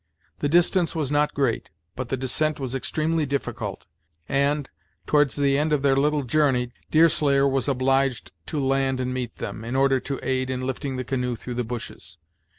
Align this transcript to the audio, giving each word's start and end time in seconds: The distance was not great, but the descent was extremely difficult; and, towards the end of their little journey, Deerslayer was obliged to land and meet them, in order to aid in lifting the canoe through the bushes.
The 0.39 0.49
distance 0.49 0.95
was 0.95 1.11
not 1.11 1.35
great, 1.35 1.69
but 1.95 2.09
the 2.09 2.17
descent 2.17 2.59
was 2.59 2.73
extremely 2.73 3.27
difficult; 3.27 3.85
and, 4.27 4.67
towards 5.05 5.35
the 5.35 5.59
end 5.59 5.71
of 5.71 5.83
their 5.83 5.95
little 5.95 6.23
journey, 6.23 6.71
Deerslayer 6.89 7.47
was 7.47 7.67
obliged 7.67 8.31
to 8.47 8.59
land 8.59 8.99
and 8.99 9.13
meet 9.13 9.35
them, 9.35 9.63
in 9.63 9.75
order 9.75 9.99
to 9.99 10.19
aid 10.27 10.49
in 10.49 10.61
lifting 10.61 10.95
the 10.95 11.03
canoe 11.03 11.35
through 11.35 11.53
the 11.53 11.63
bushes. 11.63 12.17